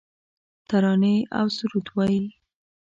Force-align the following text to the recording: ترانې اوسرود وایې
ترانې 0.67 1.15
اوسرود 1.39 1.85
وایې 1.95 2.23